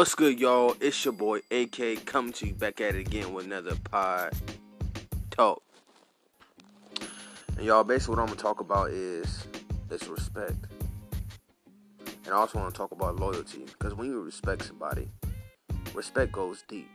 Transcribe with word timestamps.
What's 0.00 0.14
good, 0.14 0.40
y'all? 0.40 0.74
It's 0.80 1.04
your 1.04 1.12
boy 1.12 1.40
AK 1.50 2.06
coming 2.06 2.32
to 2.32 2.46
you 2.46 2.54
back 2.54 2.80
at 2.80 2.94
it 2.94 3.06
again 3.06 3.34
with 3.34 3.44
another 3.44 3.74
pod 3.90 4.32
talk. 5.30 5.62
And 7.58 7.66
y'all, 7.66 7.84
basically, 7.84 8.14
what 8.14 8.22
I'm 8.22 8.28
gonna 8.28 8.40
talk 8.40 8.60
about 8.60 8.92
is 8.92 9.46
is 9.90 10.08
respect, 10.08 10.56
and 12.24 12.32
I 12.32 12.38
also 12.38 12.58
want 12.58 12.72
to 12.72 12.78
talk 12.78 12.92
about 12.92 13.16
loyalty 13.16 13.66
because 13.66 13.94
when 13.94 14.06
you 14.06 14.22
respect 14.22 14.64
somebody, 14.64 15.06
respect 15.92 16.32
goes 16.32 16.64
deep. 16.66 16.88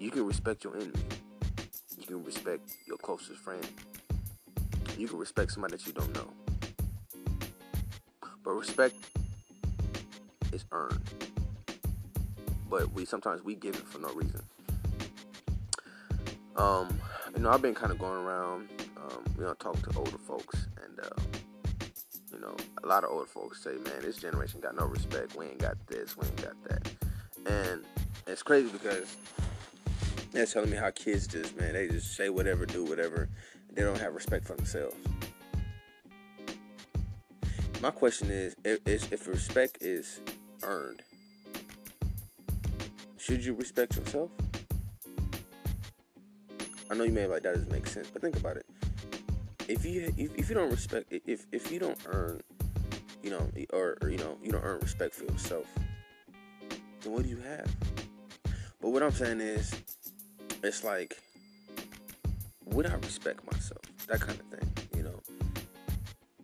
You 0.00 0.10
can 0.10 0.26
respect 0.26 0.64
your 0.64 0.74
enemy. 0.76 0.94
You 1.98 2.06
can 2.06 2.24
respect 2.24 2.70
your 2.86 2.96
closest 2.96 3.40
friend. 3.40 3.68
You 4.96 5.08
can 5.08 5.18
respect 5.18 5.52
somebody 5.52 5.76
that 5.76 5.86
you 5.86 5.92
don't 5.92 6.14
know. 6.14 6.30
But 8.42 8.52
respect 8.52 8.94
is 10.54 10.64
earned. 10.72 11.00
But 12.70 12.92
we 12.92 13.04
sometimes 13.04 13.42
we 13.42 13.54
give 13.54 13.74
it 13.74 13.86
for 13.86 13.98
no 13.98 14.12
reason. 14.14 14.42
Um, 16.56 16.98
you 17.36 17.42
know, 17.42 17.50
I've 17.50 17.62
been 17.62 17.74
kind 17.74 17.92
of 17.92 17.98
going 17.98 18.24
around, 18.24 18.68
um, 18.96 19.24
you 19.36 19.42
know, 19.42 19.54
talking 19.54 19.82
to 19.82 19.98
older 19.98 20.18
folks, 20.18 20.68
and 20.84 20.98
uh, 21.00 21.22
you 22.32 22.40
know, 22.40 22.54
a 22.82 22.86
lot 22.86 23.04
of 23.04 23.10
older 23.10 23.26
folks 23.26 23.62
say, 23.62 23.72
"Man, 23.72 24.02
this 24.02 24.16
generation 24.16 24.60
got 24.60 24.76
no 24.76 24.86
respect. 24.86 25.36
We 25.36 25.46
ain't 25.46 25.58
got 25.58 25.76
this. 25.88 26.16
We 26.16 26.26
ain't 26.26 26.42
got 26.42 26.62
that." 26.64 26.88
And 27.46 27.84
it's 28.26 28.42
crazy 28.42 28.68
because 28.70 29.16
they're 30.32 30.46
telling 30.46 30.70
me 30.70 30.76
how 30.76 30.90
kids 30.90 31.26
just, 31.26 31.56
man, 31.58 31.74
they 31.74 31.88
just 31.88 32.16
say 32.16 32.28
whatever, 32.28 32.66
do 32.66 32.84
whatever. 32.84 33.28
They 33.72 33.82
don't 33.82 33.98
have 33.98 34.14
respect 34.14 34.46
for 34.46 34.54
themselves. 34.54 34.96
My 37.80 37.90
question 37.90 38.30
is, 38.30 38.56
if, 38.64 39.12
if 39.12 39.28
respect 39.28 39.78
is 39.82 40.20
earned, 40.62 41.02
should 43.18 43.44
you 43.44 43.54
respect 43.54 43.96
yourself? 43.96 44.30
I 46.90 46.94
know 46.94 47.04
you 47.04 47.12
may 47.12 47.22
be 47.22 47.28
like 47.28 47.42
that 47.42 47.54
doesn't 47.54 47.72
make 47.72 47.86
sense, 47.86 48.10
but 48.10 48.22
think 48.22 48.36
about 48.36 48.56
it. 48.56 48.66
If 49.66 49.84
you 49.84 50.12
if, 50.16 50.34
if 50.38 50.48
you 50.48 50.54
don't 50.54 50.70
respect 50.70 51.06
if 51.10 51.46
if 51.50 51.72
you 51.72 51.78
don't 51.78 51.98
earn, 52.06 52.42
you 53.22 53.30
know, 53.30 53.48
or, 53.72 53.96
or 54.02 54.10
you 54.10 54.18
know 54.18 54.36
you 54.42 54.52
don't 54.52 54.62
earn 54.62 54.80
respect 54.80 55.14
for 55.14 55.24
yourself, 55.24 55.66
then 57.00 57.12
what 57.12 57.22
do 57.22 57.28
you 57.30 57.38
have? 57.38 57.74
But 58.80 58.90
what 58.90 59.02
I'm 59.02 59.12
saying 59.12 59.40
is, 59.40 59.74
it's 60.62 60.84
like, 60.84 61.16
would 62.66 62.86
I 62.86 62.94
respect 62.96 63.50
myself? 63.50 63.80
That 64.06 64.20
kind 64.20 64.38
of 64.38 64.46
thing. 64.58 64.83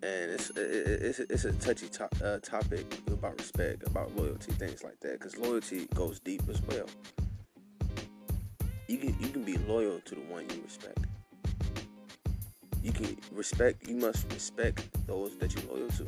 And 0.03 0.31
it's 0.31 0.51
it's 0.57 1.19
it's 1.19 1.45
a 1.45 1.53
touchy 1.53 1.89
to, 1.89 2.09
uh, 2.25 2.39
topic 2.39 2.87
about 3.09 3.39
respect, 3.39 3.87
about 3.87 4.17
loyalty, 4.17 4.53
things 4.53 4.83
like 4.83 4.99
that, 5.01 5.19
because 5.19 5.37
loyalty 5.37 5.87
goes 5.95 6.21
deep 6.21 6.43
as 6.49 6.63
well. 6.63 6.87
You 8.89 8.97
can 8.97 9.15
you 9.21 9.29
can 9.29 9.45
be 9.45 9.59
loyal 9.59 10.01
to 10.01 10.15
the 10.15 10.23
one 10.23 10.49
you 10.49 10.63
respect. 10.65 11.05
You 12.83 12.93
can 12.93 13.17
respect. 13.33 13.87
You 13.87 13.97
must 13.97 14.33
respect 14.33 14.89
those 15.07 15.37
that 15.37 15.55
you're 15.55 15.71
loyal 15.71 15.89
to. 15.91 16.07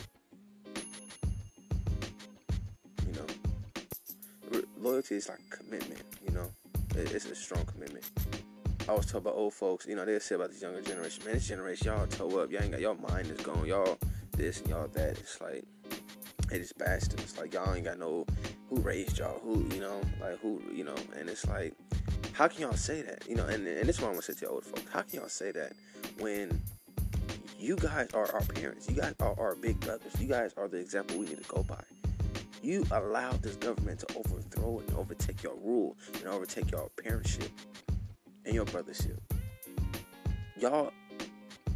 You 3.06 3.12
know, 3.12 4.62
loyalty 4.80 5.16
is 5.16 5.28
like 5.28 5.40
commitment. 5.50 6.02
You 6.26 6.32
know, 6.32 6.50
it's 6.96 7.26
a 7.26 7.34
strong 7.34 7.66
commitment. 7.66 8.10
I 8.88 8.94
was 8.94 9.06
talking 9.06 9.20
about 9.20 9.36
old 9.36 9.54
folks, 9.54 9.86
you 9.86 9.94
know, 9.94 10.04
they 10.04 10.18
say 10.18 10.34
about 10.34 10.50
this 10.50 10.60
younger 10.60 10.82
generation, 10.82 11.24
man, 11.24 11.34
this 11.34 11.46
generation, 11.46 11.86
y'all 11.86 12.06
toe 12.08 12.40
up, 12.40 12.50
y'all 12.50 12.62
ain't 12.62 12.72
got 12.72 12.80
y'all 12.80 12.96
mind 12.96 13.28
is 13.28 13.40
gone, 13.40 13.64
y'all 13.64 13.96
this 14.36 14.60
and 14.60 14.70
y'all 14.70 14.88
that. 14.88 15.10
It's 15.18 15.40
like 15.40 15.64
they 16.50 16.58
just 16.58 16.76
bastard. 16.78 17.22
Like 17.38 17.54
y'all 17.54 17.72
ain't 17.74 17.84
got 17.84 17.98
no 17.98 18.26
who 18.68 18.80
raised 18.80 19.18
y'all, 19.18 19.38
who, 19.38 19.68
you 19.72 19.80
know, 19.80 20.00
like 20.20 20.40
who, 20.40 20.60
you 20.72 20.82
know, 20.82 20.96
and 21.16 21.28
it's 21.28 21.46
like, 21.46 21.74
how 22.32 22.48
can 22.48 22.62
y'all 22.62 22.72
say 22.72 23.02
that? 23.02 23.24
You 23.28 23.36
know, 23.36 23.46
and, 23.46 23.66
and 23.66 23.88
this 23.88 23.96
is 23.96 24.02
what 24.02 24.08
I'm 24.08 24.14
gonna 24.14 24.22
say 24.22 24.34
to 24.34 24.48
old 24.48 24.64
folks. 24.64 24.90
How 24.92 25.02
can 25.02 25.20
y'all 25.20 25.28
say 25.28 25.52
that 25.52 25.74
when 26.18 26.60
you 27.56 27.76
guys 27.76 28.08
are 28.14 28.32
our 28.34 28.42
parents, 28.42 28.88
you 28.88 28.96
guys 28.96 29.14
are 29.20 29.38
our 29.38 29.54
big 29.54 29.78
brothers, 29.78 30.12
you 30.18 30.26
guys 30.26 30.54
are 30.56 30.66
the 30.66 30.78
example 30.78 31.18
we 31.18 31.26
need 31.26 31.40
to 31.40 31.48
go 31.48 31.62
by. 31.62 31.82
You 32.62 32.84
allowed 32.90 33.42
this 33.42 33.56
government 33.56 34.00
to 34.00 34.16
overthrow 34.16 34.80
and 34.80 34.92
overtake 34.94 35.42
your 35.44 35.54
rule 35.56 35.96
and 36.14 36.26
overtake 36.26 36.72
your 36.72 36.90
parentship 36.96 37.48
and 38.44 38.54
your 38.54 38.64
brothership. 38.66 39.18
Y'all 40.58 40.92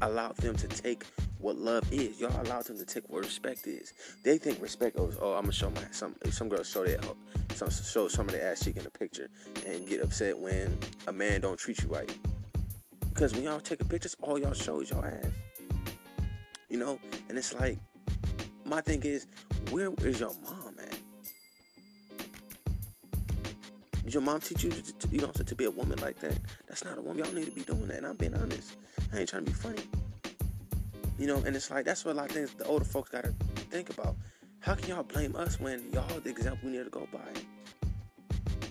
allowed 0.02 0.36
them 0.36 0.56
to 0.56 0.68
take 0.68 1.04
what 1.38 1.56
love 1.56 1.84
is. 1.92 2.20
Y'all 2.20 2.40
allowed 2.42 2.64
them 2.64 2.78
to 2.78 2.84
take 2.84 3.08
what 3.08 3.24
respect 3.24 3.66
is. 3.66 3.92
They 4.24 4.38
think 4.38 4.60
respect 4.60 4.98
is 4.98 5.16
oh 5.20 5.34
I'm 5.34 5.42
gonna 5.42 5.52
show 5.52 5.70
my 5.70 5.82
some 5.90 6.14
some 6.30 6.48
girls 6.48 6.68
show 6.68 6.84
their 6.84 6.98
some 7.54 7.70
show 7.70 8.08
some 8.08 8.26
of 8.26 8.32
their 8.32 8.50
ass 8.50 8.64
cheek 8.64 8.76
in 8.76 8.86
a 8.86 8.90
picture 8.90 9.28
and 9.66 9.86
get 9.88 10.02
upset 10.02 10.38
when 10.38 10.76
a 11.06 11.12
man 11.12 11.40
don't 11.40 11.58
treat 11.58 11.82
you 11.82 11.88
right. 11.88 12.10
Because 13.12 13.32
when 13.32 13.44
y'all 13.44 13.60
take 13.60 13.80
a 13.80 13.84
picture, 13.84 14.10
all 14.20 14.38
y'all 14.38 14.52
show 14.52 14.80
is 14.80 14.90
your 14.90 15.06
ass. 15.06 15.30
You 16.68 16.78
know, 16.78 16.98
and 17.28 17.38
it's 17.38 17.54
like 17.54 17.78
my 18.64 18.80
thing 18.80 19.02
is, 19.04 19.26
where 19.70 19.90
is 20.00 20.20
your 20.20 20.32
mom 20.42 20.55
your 24.16 24.22
mom 24.22 24.40
teach 24.40 24.64
you, 24.64 24.70
to, 24.70 24.92
to, 24.94 25.08
you 25.08 25.20
know, 25.20 25.26
to, 25.26 25.44
to 25.44 25.54
be 25.54 25.66
a 25.66 25.70
woman 25.70 25.98
like 25.98 26.18
that? 26.20 26.38
That's 26.66 26.82
not 26.86 26.96
a 26.96 27.02
woman. 27.02 27.22
Y'all 27.22 27.34
need 27.34 27.44
to 27.44 27.50
be 27.50 27.60
doing 27.60 27.86
that. 27.88 27.98
And 27.98 28.06
I'm 28.06 28.16
being 28.16 28.34
honest. 28.34 28.76
I 29.12 29.18
ain't 29.18 29.28
trying 29.28 29.44
to 29.44 29.50
be 29.50 29.54
funny. 29.54 29.82
You 31.18 31.26
know, 31.26 31.36
and 31.44 31.54
it's 31.54 31.70
like 31.70 31.84
that's 31.84 32.02
what 32.02 32.12
a 32.12 32.16
lot 32.16 32.30
of 32.30 32.32
things 32.32 32.54
the 32.54 32.64
older 32.64 32.86
folks 32.86 33.10
gotta 33.10 33.34
think 33.70 33.90
about. 33.90 34.16
How 34.60 34.74
can 34.74 34.88
y'all 34.88 35.02
blame 35.02 35.36
us 35.36 35.60
when 35.60 35.84
y'all 35.92 36.08
the 36.20 36.30
example 36.30 36.60
we 36.64 36.78
need 36.78 36.84
to 36.84 36.90
go 36.90 37.06
by? 37.12 37.18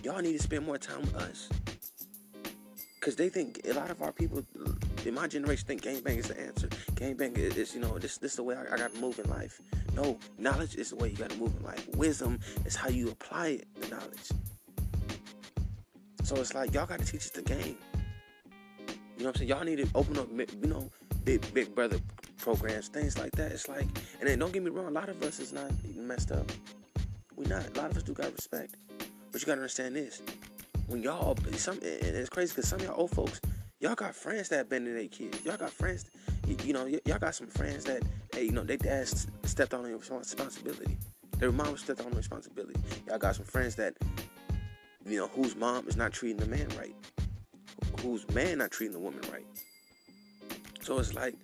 Y'all 0.02 0.20
need 0.20 0.32
to 0.32 0.42
spend 0.42 0.66
more 0.66 0.78
time 0.78 1.00
with 1.02 1.14
us. 1.14 1.48
Cause 3.00 3.14
they 3.14 3.28
think 3.28 3.60
a 3.68 3.72
lot 3.72 3.92
of 3.92 4.02
our 4.02 4.10
people 4.10 4.44
in 5.04 5.14
my 5.14 5.28
generation 5.28 5.64
think 5.64 5.82
gangbang 5.82 6.18
is 6.18 6.26
the 6.26 6.40
answer. 6.40 6.66
Gangbang 6.94 7.38
is, 7.38 7.56
is 7.56 7.72
you 7.72 7.80
know, 7.80 7.98
this 7.98 8.18
this 8.18 8.32
is 8.32 8.36
the 8.36 8.42
way 8.42 8.56
I, 8.56 8.74
I 8.74 8.76
gotta 8.76 8.98
move 8.98 9.20
in 9.20 9.30
life. 9.30 9.60
No, 9.94 10.18
knowledge 10.38 10.74
is 10.74 10.90
the 10.90 10.96
way 10.96 11.10
you 11.10 11.16
gotta 11.16 11.36
move 11.36 11.54
in 11.56 11.62
life. 11.62 11.86
Wisdom 11.96 12.40
is 12.64 12.74
how 12.74 12.88
you 12.88 13.10
apply 13.10 13.48
it, 13.48 13.68
the 13.80 13.88
knowledge. 13.88 14.30
So 16.26 16.34
it's 16.34 16.54
like 16.54 16.74
y'all 16.74 16.86
gotta 16.86 17.04
teach 17.04 17.20
us 17.20 17.30
the 17.30 17.40
game. 17.40 17.78
You 19.16 19.22
know 19.22 19.26
what 19.26 19.26
I'm 19.26 19.34
saying? 19.36 19.48
Y'all 19.48 19.62
need 19.62 19.76
to 19.76 19.88
open 19.94 20.18
up, 20.18 20.28
you 20.28 20.68
know, 20.68 20.90
big 21.22 21.40
big 21.54 21.72
brother 21.72 22.00
programs, 22.38 22.88
things 22.88 23.16
like 23.16 23.30
that. 23.36 23.52
It's 23.52 23.68
like, 23.68 23.86
and 24.18 24.28
then 24.28 24.40
don't 24.40 24.52
get 24.52 24.64
me 24.64 24.70
wrong, 24.70 24.88
a 24.88 24.90
lot 24.90 25.08
of 25.08 25.22
us 25.22 25.38
is 25.38 25.52
not 25.52 25.70
messed 25.94 26.32
up. 26.32 26.50
We 27.36 27.46
not. 27.46 27.64
A 27.68 27.80
lot 27.80 27.92
of 27.92 27.98
us 27.98 28.02
do 28.02 28.12
got 28.12 28.32
respect, 28.32 28.74
but 29.30 29.40
you 29.40 29.46
gotta 29.46 29.60
understand 29.60 29.94
this. 29.94 30.20
When 30.88 31.00
y'all, 31.00 31.36
some, 31.52 31.74
and 31.74 31.84
it's 31.84 32.28
crazy 32.28 32.52
because 32.56 32.68
some 32.68 32.80
of 32.80 32.86
y'all 32.86 33.00
old 33.00 33.12
folks, 33.12 33.40
y'all 33.78 33.94
got 33.94 34.12
friends 34.12 34.48
that 34.48 34.68
been 34.68 34.84
in 34.84 34.96
their 34.96 35.06
kids. 35.06 35.44
Y'all 35.44 35.56
got 35.56 35.70
friends, 35.70 36.06
you, 36.64 36.72
know, 36.72 36.86
y'all 36.86 37.20
got 37.20 37.36
some 37.36 37.46
friends 37.46 37.84
that, 37.84 38.02
hey, 38.34 38.46
you 38.46 38.50
know, 38.50 38.64
they 38.64 38.76
dad 38.76 39.06
stepped 39.44 39.74
on 39.74 39.84
their 39.84 39.96
responsibility. 39.96 40.96
Their 41.38 41.52
mom 41.52 41.76
stepped 41.76 42.00
on 42.00 42.06
their 42.06 42.16
responsibility. 42.16 42.80
Y'all 43.06 43.18
got 43.18 43.36
some 43.36 43.44
friends 43.44 43.76
that 43.76 43.94
you 45.06 45.18
know, 45.18 45.28
whose 45.28 45.56
mom 45.56 45.86
is 45.88 45.96
not 45.96 46.12
treating 46.12 46.38
the 46.38 46.46
man 46.46 46.68
right, 46.78 46.94
whose 48.00 48.28
man 48.34 48.58
not 48.58 48.70
treating 48.70 48.92
the 48.92 48.98
woman 49.00 49.20
right. 49.32 49.46
So 50.82 50.98
it's 50.98 51.14
like, 51.14 51.34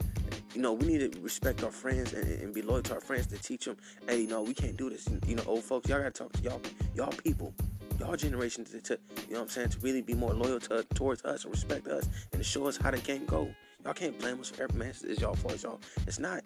you 0.55 0.61
know, 0.61 0.73
we 0.73 0.87
need 0.87 1.13
to 1.13 1.21
respect 1.21 1.65
our 1.65 1.71
friends 1.71 2.13
and, 2.13 2.29
and 2.43 2.55
be 2.55 2.63
loyal 2.63 2.83
to 2.83 2.95
our 2.95 3.01
friends 3.01 3.27
to 3.29 3.39
teach 3.39 3.65
them, 3.65 3.77
hey, 4.09 4.23
you 4.23 4.27
know, 4.27 4.43
we 4.43 4.55
can't 4.55 4.77
do 4.77 4.91
this. 4.91 5.09
You 5.27 5.37
know, 5.37 5.43
old 5.47 5.65
folks, 5.65 5.89
y'all 5.89 5.99
gotta 5.99 6.11
talk 6.11 6.33
to 6.33 6.43
y'all, 6.43 6.61
y'all 6.95 7.13
people, 7.13 7.55
y'all 7.99 8.17
generation 8.17 8.65
to, 8.67 8.81
to 8.81 8.99
you 9.29 9.35
know 9.35 9.41
what 9.41 9.43
I'm 9.45 9.49
saying, 9.49 9.69
to 9.71 9.79
really 9.81 10.03
be 10.03 10.15
more 10.15 10.35
loyal 10.35 10.61
to 10.61 10.85
towards 10.95 11.25
us 11.25 11.45
and 11.45 11.53
respect 11.53 11.89
us 11.89 12.09
and 12.33 12.41
to 12.41 12.45
show 12.45 12.67
us 12.67 12.77
how 12.77 12.91
the 12.91 12.99
game 12.99 13.25
go. 13.27 13.49
Y'all 13.85 13.95
can't 13.95 14.19
blame 14.19 14.41
us 14.41 14.51
for 14.51 14.65
every 14.65 14.79
man. 14.79 14.89
It's 14.91 15.21
y'all 15.21 15.35
fault, 15.35 15.63
y'all. 15.63 15.81
It's 16.07 16.19
not. 16.19 16.43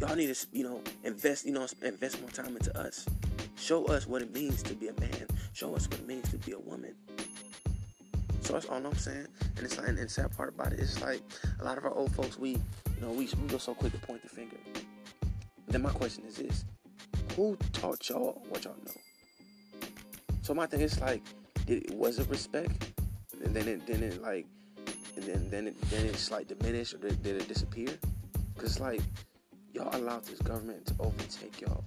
Y'all 0.00 0.16
need 0.16 0.34
to, 0.34 0.46
you 0.52 0.64
know, 0.64 0.82
invest, 1.04 1.46
you 1.46 1.52
know, 1.52 1.66
invest 1.82 2.20
more 2.20 2.30
time 2.30 2.56
into 2.56 2.76
us. 2.78 3.06
Show 3.56 3.86
us 3.86 4.06
what 4.06 4.20
it 4.20 4.34
means 4.34 4.62
to 4.64 4.74
be 4.74 4.88
a 4.88 5.00
man. 5.00 5.26
Show 5.56 5.74
us 5.74 5.88
what 5.88 6.00
it 6.00 6.06
means 6.06 6.28
to 6.32 6.36
be 6.36 6.52
a 6.52 6.58
woman. 6.58 6.94
So 8.42 8.52
that's 8.52 8.66
all 8.66 8.76
I'm 8.76 8.94
saying. 8.94 9.26
And 9.56 9.64
it's 9.64 9.78
like, 9.78 9.88
and 9.88 10.10
sad 10.10 10.36
part 10.36 10.50
about 10.50 10.74
it. 10.74 10.74
it 10.74 10.80
is 10.80 11.00
like 11.00 11.22
a 11.60 11.64
lot 11.64 11.78
of 11.78 11.86
our 11.86 11.94
old 11.94 12.14
folks, 12.14 12.38
we, 12.38 12.50
you 12.50 12.60
know, 13.00 13.10
we, 13.10 13.26
we 13.40 13.48
go 13.48 13.56
so 13.56 13.72
quick 13.72 13.92
to 13.92 13.98
point 13.98 14.22
the 14.22 14.28
finger. 14.28 14.58
Then 15.68 15.80
my 15.80 15.92
question 15.92 16.24
is 16.26 16.36
this: 16.36 16.66
Who 17.36 17.56
taught 17.72 18.06
y'all 18.06 18.42
what 18.50 18.64
y'all 18.66 18.76
know? 18.84 19.88
So 20.42 20.52
my 20.52 20.66
thing 20.66 20.82
is 20.82 21.00
like, 21.00 21.22
did, 21.64 21.90
was 21.94 22.18
it 22.18 22.28
respect? 22.28 22.92
And 23.42 23.56
then 23.56 23.66
it, 23.66 23.86
then 23.86 24.02
it 24.02 24.20
like, 24.20 24.44
and 25.16 25.24
then 25.24 25.48
then 25.48 25.68
it, 25.68 25.80
then 25.88 26.04
it's 26.04 26.30
like 26.30 26.48
diminished 26.48 26.92
or 26.92 26.98
did, 26.98 27.22
did 27.22 27.40
it 27.40 27.48
disappear? 27.48 27.98
Cause 28.58 28.78
like, 28.78 29.00
y'all 29.72 29.88
allowed 29.96 30.26
this 30.26 30.40
government 30.40 30.84
to 30.88 30.94
overtake 30.98 31.62
y'all 31.62 31.82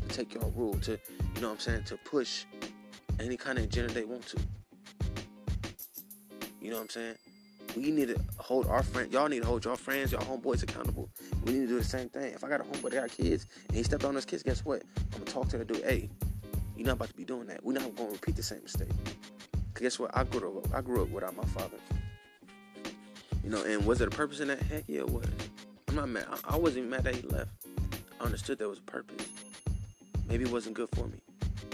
to 0.00 0.16
take 0.16 0.34
y'all 0.34 0.52
rule, 0.56 0.78
to 0.80 0.92
you 0.92 1.40
know 1.40 1.48
what 1.48 1.54
I'm 1.54 1.58
saying, 1.60 1.84
to 1.84 1.96
push 1.98 2.46
any 3.20 3.36
kind 3.36 3.58
of 3.58 3.64
agenda 3.64 3.92
they 3.92 4.04
want 4.04 4.26
to. 4.28 4.38
You 6.60 6.70
know 6.70 6.76
what 6.76 6.82
I'm 6.82 6.88
saying? 6.90 7.14
We 7.76 7.90
need 7.90 8.08
to 8.08 8.20
hold 8.38 8.66
our 8.66 8.82
friends. 8.82 9.12
Y'all 9.12 9.28
need 9.28 9.40
to 9.42 9.46
hold 9.46 9.64
your 9.64 9.76
friends, 9.76 10.12
y'all 10.12 10.22
homeboys 10.22 10.62
accountable. 10.62 11.08
We 11.44 11.52
need 11.52 11.60
to 11.60 11.66
do 11.68 11.78
the 11.78 11.84
same 11.84 12.08
thing. 12.08 12.32
If 12.34 12.42
I 12.42 12.48
got 12.48 12.60
a 12.60 12.64
homeboy 12.64 12.90
that 12.90 13.08
got 13.08 13.10
kids 13.10 13.46
and 13.68 13.76
he 13.76 13.82
stepped 13.82 14.04
on 14.04 14.14
his 14.14 14.24
kids, 14.24 14.42
guess 14.42 14.64
what? 14.64 14.82
I'm 14.96 15.20
gonna 15.20 15.24
talk 15.24 15.48
to 15.50 15.58
the 15.58 15.64
dude. 15.64 15.84
Hey, 15.84 16.08
You're 16.76 16.86
not 16.86 16.94
about 16.94 17.08
to 17.08 17.14
be 17.14 17.24
doing 17.24 17.46
that. 17.46 17.64
We're 17.64 17.74
not 17.74 17.96
to 17.96 18.04
repeat 18.04 18.36
the 18.36 18.42
same 18.42 18.62
mistake. 18.62 18.88
Cause 19.74 19.82
guess 19.82 19.98
what? 19.98 20.10
I 20.16 20.24
grew 20.24 20.58
up. 20.58 20.74
I 20.74 20.80
grew 20.80 21.02
up 21.02 21.10
without 21.10 21.36
my 21.36 21.44
father. 21.44 21.76
You 23.44 23.50
know, 23.50 23.62
and 23.64 23.86
was 23.86 23.98
there 23.98 24.08
a 24.08 24.10
purpose 24.10 24.40
in 24.40 24.48
that? 24.48 24.60
Heck 24.62 24.84
yeah, 24.86 25.00
it 25.00 25.10
was. 25.10 25.26
I'm 25.88 25.94
not 25.94 26.08
mad. 26.08 26.26
I, 26.30 26.54
I 26.54 26.56
wasn't 26.56 26.88
mad 26.88 27.04
that 27.04 27.14
he 27.14 27.22
left. 27.28 27.50
I 28.20 28.24
understood 28.24 28.58
there 28.58 28.68
was 28.68 28.78
a 28.78 28.82
purpose. 28.82 29.26
Maybe 30.28 30.44
it 30.44 30.50
wasn't 30.50 30.74
good 30.74 30.88
for 30.94 31.06
me. 31.06 31.18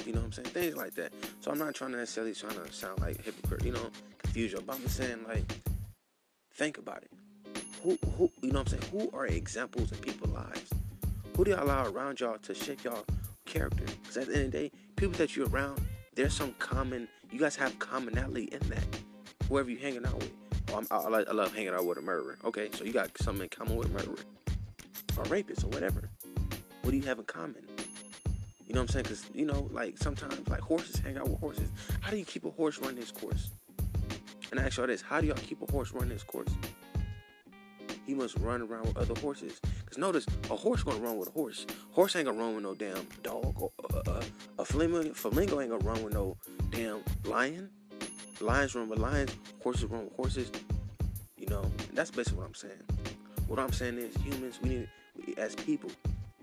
You 0.06 0.12
know 0.12 0.20
what 0.20 0.26
I'm 0.26 0.32
saying? 0.32 0.48
Things 0.48 0.76
like 0.76 0.94
that. 0.94 1.12
So 1.40 1.50
I'm 1.50 1.58
not 1.58 1.74
trying 1.74 1.90
to 1.90 1.96
necessarily 1.98 2.32
trying 2.32 2.54
to 2.54 2.72
sound 2.72 3.00
like 3.00 3.24
hypocrite, 3.24 3.64
you 3.64 3.72
know, 3.72 3.90
confuse 4.18 4.52
you. 4.52 4.60
But 4.64 4.76
I'm 4.76 4.86
saying 4.86 5.18
like, 5.26 5.52
think 6.54 6.78
about 6.78 7.02
it. 7.02 7.10
Who, 7.82 7.98
who, 8.16 8.30
you 8.40 8.52
know 8.52 8.60
what 8.60 8.72
I'm 8.72 8.78
saying? 8.78 8.92
Who 8.92 9.16
are 9.16 9.26
examples 9.26 9.90
in 9.90 9.98
people's 9.98 10.32
lives? 10.32 10.70
Who 11.36 11.44
do 11.44 11.50
y'all 11.50 11.64
allow 11.64 11.86
around 11.86 12.20
y'all 12.20 12.38
to 12.38 12.54
shape 12.54 12.84
y'all 12.84 13.04
character? 13.46 13.84
Because 14.02 14.16
at 14.16 14.28
the 14.28 14.34
end 14.34 14.44
of 14.46 14.52
the 14.52 14.58
day, 14.58 14.72
people 14.94 15.14
that 15.18 15.36
you're 15.36 15.48
around, 15.48 15.80
there's 16.14 16.34
some 16.34 16.52
common. 16.58 17.08
You 17.32 17.40
guys 17.40 17.56
have 17.56 17.76
commonality 17.80 18.44
in 18.44 18.60
that. 18.68 18.86
Whoever 19.48 19.70
you 19.70 19.78
hanging 19.78 20.06
out 20.06 20.14
with. 20.14 20.32
Oh, 20.72 20.84
I, 20.90 20.96
I, 20.96 21.22
I 21.22 21.32
love 21.32 21.54
hanging 21.54 21.74
out 21.74 21.84
with 21.84 21.98
a 21.98 22.02
murderer. 22.02 22.38
Okay, 22.44 22.68
so 22.72 22.84
you 22.84 22.92
got 22.92 23.10
something 23.18 23.42
in 23.42 23.48
common 23.48 23.76
with 23.76 23.88
a 23.88 23.90
murderer 23.90 24.18
or 25.16 25.24
rapist 25.24 25.64
or 25.64 25.68
whatever. 25.68 26.10
What 26.82 26.92
do 26.92 26.96
you 26.96 27.04
have 27.04 27.18
in 27.18 27.24
common? 27.24 27.64
You 28.66 28.74
know 28.74 28.80
what 28.80 28.90
I'm 28.90 28.92
saying? 28.92 29.02
Because, 29.04 29.26
you 29.32 29.46
know, 29.46 29.68
like 29.72 29.96
sometimes, 29.98 30.48
like 30.48 30.60
horses 30.60 30.98
hang 30.98 31.16
out 31.16 31.28
with 31.28 31.38
horses. 31.38 31.70
How 32.00 32.10
do 32.10 32.16
you 32.16 32.24
keep 32.24 32.44
a 32.44 32.50
horse 32.50 32.78
running 32.78 32.96
this 32.96 33.12
course? 33.12 33.50
And 34.50 34.60
I 34.60 34.64
ask 34.64 34.76
y'all 34.76 34.86
this 34.86 35.02
how 35.02 35.20
do 35.20 35.26
y'all 35.26 35.36
keep 35.36 35.62
a 35.62 35.70
horse 35.70 35.92
running 35.92 36.10
this 36.10 36.24
course? 36.24 36.48
He 38.06 38.14
must 38.14 38.38
run 38.38 38.62
around 38.62 38.86
with 38.86 38.96
other 38.96 39.18
horses. 39.20 39.60
Because 39.84 39.98
notice, 39.98 40.26
a 40.50 40.56
horse 40.56 40.82
gonna 40.82 40.98
run 40.98 41.18
with 41.18 41.28
a 41.28 41.32
horse. 41.32 41.66
Horse 41.90 42.14
ain't 42.16 42.26
gonna 42.26 42.38
run 42.38 42.54
with 42.54 42.62
no 42.62 42.74
damn 42.74 43.06
dog. 43.22 43.54
Or, 43.60 43.72
uh, 43.92 44.10
uh, 44.10 44.22
a 44.58 44.64
flamingo, 44.64 45.12
flamingo 45.12 45.60
ain't 45.60 45.70
gonna 45.70 45.84
run 45.84 46.02
with 46.02 46.14
no 46.14 46.36
damn 46.70 47.02
lion. 47.24 47.68
Lions 48.40 48.74
run 48.74 48.88
with 48.88 48.98
lions. 48.98 49.34
Horses 49.62 49.84
run 49.86 50.04
with 50.04 50.16
horses. 50.16 50.50
You 51.36 51.46
know, 51.46 51.70
that's 51.94 52.10
basically 52.10 52.38
what 52.38 52.46
I'm 52.46 52.54
saying. 52.54 52.82
What 53.48 53.58
I'm 53.58 53.72
saying 53.72 53.98
is, 53.98 54.14
humans, 54.16 54.58
we 54.62 54.68
need, 54.68 54.88
as 55.38 55.54
people, 55.54 55.90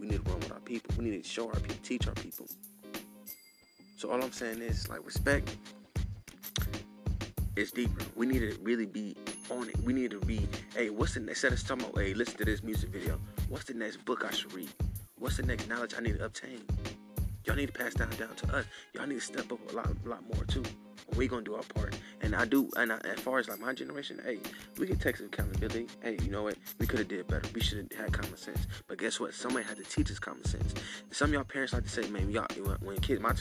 we 0.04 0.10
need 0.10 0.26
to 0.26 0.30
run 0.30 0.40
with 0.40 0.52
our 0.52 0.60
people. 0.60 0.94
We 0.98 1.06
need 1.06 1.24
to 1.24 1.30
show 1.30 1.48
our 1.48 1.60
people, 1.62 1.78
teach 1.82 2.08
our 2.08 2.14
people. 2.16 2.46
So 3.96 4.12
all 4.12 4.22
I'm 4.22 4.34
saying 4.34 4.62
is 4.62 4.90
like 4.90 5.06
respect 5.06 5.56
is 7.56 7.72
deeper. 7.72 8.04
We 8.16 8.26
need 8.26 8.40
to 8.40 8.58
really 8.62 8.86
be 8.86 9.16
on 9.50 9.70
it. 9.70 9.78
We 9.82 9.94
need 9.94 10.12
to 10.12 10.20
be, 10.20 10.46
hey, 10.76 10.90
what's 10.90 11.14
the 11.14 11.22
next 11.22 11.40
set 11.40 11.54
of 11.54 11.66
talking 11.66 11.86
hey, 11.96 12.14
listen 12.14 12.36
to 12.38 12.44
this 12.44 12.64
music 12.64 12.90
video. 12.90 13.18
What's 13.48 13.64
the 13.64 13.76
next 13.76 14.04
book 14.04 14.26
I 14.26 14.32
should 14.32 14.52
read? 14.52 14.70
What's 15.20 15.38
the 15.38 15.44
next 15.44 15.70
knowledge 15.70 15.94
I 15.98 16.02
need 16.02 16.18
to 16.18 16.26
obtain? 16.26 16.62
Y'all 17.46 17.56
need 17.56 17.68
to 17.68 17.74
pass 17.74 17.94
down 17.94 18.10
down 18.12 18.36
to 18.36 18.56
us. 18.58 18.66
Y'all 18.94 19.08
need 19.08 19.16
to 19.16 19.22
step 19.22 19.54
up 19.54 19.72
a 19.72 19.76
lot, 19.76 19.88
a 20.06 20.10
lot 20.10 20.24
more 20.36 20.44
too. 20.46 20.64
We 21.16 21.30
gonna 21.30 21.44
do 21.44 21.56
our 21.56 21.64
part. 21.64 21.96
And 22.24 22.34
I 22.36 22.46
do. 22.46 22.70
And 22.78 22.92
I, 22.92 22.98
as 23.00 23.20
far 23.20 23.38
as 23.38 23.50
like 23.50 23.60
my 23.60 23.74
generation, 23.74 24.20
hey, 24.24 24.40
we 24.80 24.88
can 24.88 24.98
take 24.98 25.18
some 25.18 25.28
accountability. 25.28 25.88
Hey, 26.02 26.18
you 26.24 26.32
know 26.32 26.44
what? 26.44 26.56
We 26.80 26.88
could 26.88 27.00
have 27.00 27.10
did 27.10 27.28
better. 27.28 27.48
We 27.54 27.62
should 27.62 27.92
have 27.92 28.00
had 28.00 28.14
common 28.14 28.38
sense. 28.38 28.66
But 28.88 28.98
guess 28.98 29.20
what? 29.20 29.34
Somebody 29.34 29.66
had 29.66 29.78
to 29.78 29.84
teach 29.84 30.10
us 30.10 30.20
common 30.20 30.46
sense. 30.46 30.74
Some 31.12 31.30
of 31.30 31.34
y'all 31.34 31.44
parents 31.44 31.74
like 31.74 31.84
to 31.84 31.90
say, 31.90 32.10
man, 32.10 32.32
y'all 32.32 32.48
when 32.82 32.98
kids, 33.00 33.22
my 33.22 33.34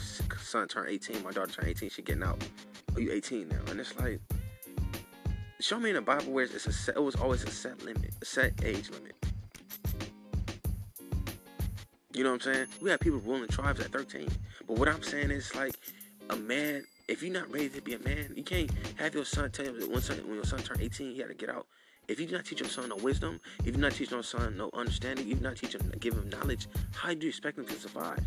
son 0.43 0.67
turned 0.69 0.90
18, 0.90 1.23
my 1.23 1.31
daughter 1.31 1.52
turned 1.52 1.69
18, 1.69 1.90
she 1.90 2.02
getting 2.02 2.25
out. 2.25 2.44
Are 2.94 3.00
you 3.00 3.12
18 3.12 3.49
now, 3.49 3.56
and 3.69 3.81
it's 3.81 3.96
like, 3.99 4.20
show 5.61 5.79
me 5.79 5.90
in 5.90 5.96
the 5.96 6.02
Bible 6.02 6.32
where 6.32 6.44
it's 6.44 6.67
a 6.67 6.73
set, 6.73 6.96
it 6.96 7.02
was 7.02 7.14
always 7.14 7.44
a 7.44 7.50
set 7.50 7.82
limit, 7.84 8.11
a 8.20 8.25
set 8.25 8.52
age 8.64 8.90
limit. 8.90 9.14
You 12.12 12.25
know 12.25 12.32
what 12.32 12.46
I'm 12.46 12.52
saying? 12.52 12.67
We 12.82 12.90
have 12.90 13.00
people 13.00 13.20
ruling 13.20 13.49
tribes 13.49 13.81
at 13.81 13.87
13. 13.87 14.29
But 14.67 14.76
what 14.76 14.88
I'm 14.88 15.02
saying 15.02 15.31
is 15.31 15.55
like 15.55 15.75
a 16.29 16.37
man, 16.37 16.84
if 17.08 17.22
you're 17.22 17.32
not 17.32 17.50
ready 17.52 17.69
to 17.69 17.81
be 17.81 17.94
a 17.94 17.99
man, 17.99 18.32
you 18.37 18.43
can't 18.43 18.70
have 18.96 19.14
your 19.14 19.25
son 19.25 19.50
tell 19.50 19.66
you 19.66 19.81
that 19.81 19.90
when, 19.90 20.00
son, 20.00 20.16
when 20.19 20.34
your 20.34 20.44
son 20.44 20.60
turn 20.60 20.78
18, 20.81 21.12
he 21.12 21.19
got 21.19 21.28
to 21.28 21.34
get 21.34 21.50
out. 21.50 21.66
If 22.08 22.19
you 22.19 22.26
do 22.26 22.34
not 22.37 22.44
teach 22.44 22.60
your 22.60 22.69
son 22.69 22.88
no 22.88 22.96
wisdom, 22.96 23.40
if 23.60 23.66
you 23.66 23.72
do 23.72 23.78
not 23.78 23.93
teach 23.93 24.10
your 24.10 24.22
son 24.22 24.56
no 24.56 24.70
understanding, 24.75 25.25
if 25.25 25.28
you 25.31 25.37
do 25.37 25.43
not 25.43 25.56
teach 25.56 25.75
him, 25.75 25.93
give 26.00 26.14
him 26.14 26.28
knowledge, 26.28 26.66
how 26.93 27.14
do 27.14 27.20
you 27.22 27.28
expect 27.28 27.58
him 27.58 27.66
to 27.66 27.75
survive? 27.75 28.20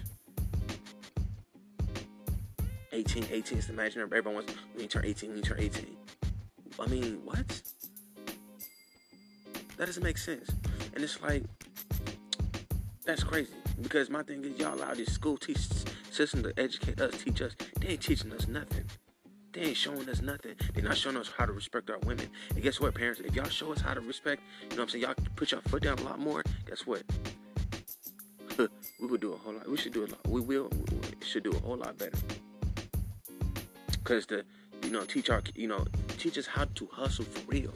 18, 2.91 3.25
18 3.31 3.57
is 3.57 3.67
the 3.67 3.73
imaginary. 3.73 4.07
Everyone 4.15 4.35
wants 4.35 4.53
when 4.73 4.83
you 4.83 4.87
turn 4.87 5.05
18, 5.05 5.29
when 5.29 5.37
you 5.37 5.43
turn 5.43 5.59
18. 5.59 5.97
I 6.79 6.87
mean, 6.87 7.21
what? 7.25 7.61
That 9.77 9.87
doesn't 9.87 10.03
make 10.03 10.17
sense. 10.17 10.49
And 10.93 11.03
it's 11.03 11.21
like, 11.21 11.43
that's 13.05 13.23
crazy. 13.23 13.51
Because 13.81 14.09
my 14.09 14.23
thing 14.23 14.43
is, 14.45 14.57
y'all 14.57 14.73
allow 14.73 14.93
this 14.93 15.11
school 15.11 15.35
teach 15.37 15.57
system 16.15 16.43
to 16.43 16.53
educate 16.57 16.99
us, 17.01 17.21
teach 17.21 17.41
us. 17.41 17.51
They 17.79 17.89
ain't 17.89 18.01
teaching 18.01 18.31
us 18.31 18.47
nothing. 18.47 18.85
They 19.51 19.61
ain't 19.61 19.77
showing 19.77 20.09
us 20.09 20.21
nothing. 20.21 20.55
They're 20.73 20.83
not 20.83 20.97
showing 20.97 21.17
us 21.17 21.29
how 21.37 21.45
to 21.45 21.51
respect 21.51 21.89
our 21.89 21.99
women. 21.99 22.29
And 22.49 22.63
guess 22.63 22.79
what, 22.79 22.93
parents? 22.93 23.19
If 23.19 23.35
y'all 23.35 23.49
show 23.49 23.71
us 23.71 23.81
how 23.81 23.93
to 23.93 24.01
respect, 24.01 24.41
you 24.63 24.69
know 24.69 24.75
what 24.75 24.83
I'm 24.83 24.89
saying? 24.89 25.03
Y'all 25.03 25.15
put 25.35 25.51
your 25.51 25.61
foot 25.61 25.83
down 25.83 25.99
a 25.99 26.03
lot 26.03 26.19
more. 26.19 26.43
Guess 26.67 26.85
what? 26.85 27.03
we 28.57 29.07
would 29.07 29.21
do 29.21 29.33
a 29.33 29.37
whole 29.37 29.53
lot. 29.53 29.69
We 29.69 29.77
should 29.77 29.93
do 29.93 30.05
a 30.05 30.07
lot. 30.07 30.27
We 30.27 30.41
will. 30.41 30.69
We 30.91 31.25
should 31.25 31.43
do 31.43 31.51
a 31.51 31.59
whole 31.59 31.77
lot 31.77 31.97
better. 31.97 32.17
Cause 34.03 34.25
the, 34.25 34.45
you 34.83 34.91
know, 34.91 35.03
teach 35.03 35.29
our, 35.29 35.41
you 35.55 35.67
know, 35.67 35.85
teach 36.17 36.37
us 36.37 36.45
how 36.45 36.65
to 36.75 36.87
hustle 36.91 37.25
for 37.25 37.41
real 37.51 37.73